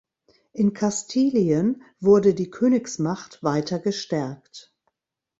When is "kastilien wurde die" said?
0.73-2.49